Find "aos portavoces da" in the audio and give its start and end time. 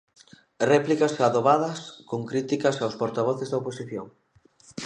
2.77-3.59